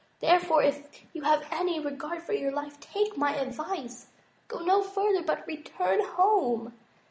Therefore, 0.19 0.63
if 0.63 1.05
you 1.13 1.21
have 1.21 1.45
any 1.51 1.79
regard 1.79 2.23
for 2.23 2.33
your 2.33 2.51
life, 2.51 2.79
take 2.79 3.15
my 3.17 3.35
advice. 3.35 4.07
Go 4.47 4.61
no 4.65 4.81
further, 4.81 5.21
but 5.21 5.45
return 5.45 6.03
home." 6.03 6.73